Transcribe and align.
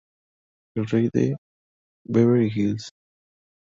El 0.75 0.87
rey 0.87 1.11
de 1.13 1.35
Beverly 2.05 2.49
Hills". 2.49 2.89